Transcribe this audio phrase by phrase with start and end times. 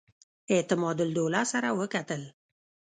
[0.53, 2.21] اعتمادالدوله سره وکتل.